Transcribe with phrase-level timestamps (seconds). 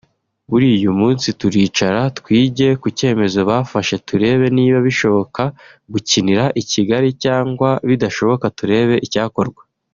[0.49, 5.43] Buriya uyu munsi turicara twige ku cyemezo bafashe turebe niba bishoboka
[5.91, 9.61] gukinira i Kigali cyangwa bidashoboka turebe icyakorwa